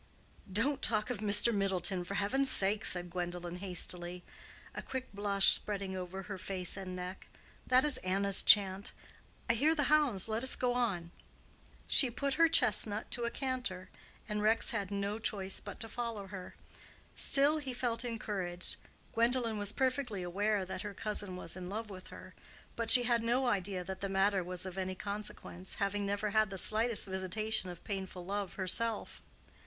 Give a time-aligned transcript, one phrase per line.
[0.51, 1.53] "Don't talk of Mr.
[1.53, 4.23] Middleton, for heaven's sake," said Gwendolen, hastily,
[4.73, 7.27] a quick blush spreading over her face and neck;
[7.67, 8.93] "that is Anna's chant.
[9.47, 10.27] I hear the hounds.
[10.27, 11.11] Let us go on."
[11.85, 13.91] She put her chestnut to a canter,
[14.27, 16.55] and Rex had no choice but to follow her.
[17.15, 18.77] Still he felt encouraged.
[19.13, 22.33] Gwendolen was perfectly aware that her cousin was in love with her;
[22.75, 26.49] but she had no idea that the matter was of any consequence, having never had
[26.49, 29.21] the slightest visitation of painful love herself.